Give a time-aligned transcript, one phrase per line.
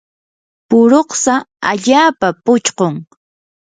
[0.67, 1.35] puruksa
[1.71, 2.93] allaapa puchqun.